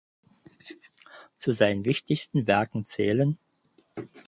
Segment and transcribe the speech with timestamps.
[1.37, 3.37] Zu seinen wichtigsten Werken zählen